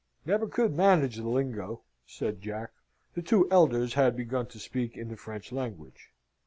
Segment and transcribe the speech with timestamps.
[0.25, 2.71] "Never could manage the lingo," said Jack.
[3.13, 6.09] The two elders had begun to speak in the French language.